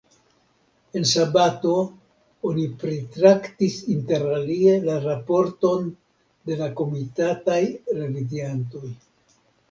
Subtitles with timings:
[0.99, 1.73] En sabato
[2.51, 5.85] oni pritraktis interalie la raporton
[6.49, 7.59] de la komitataj
[7.99, 8.91] reviziantoj.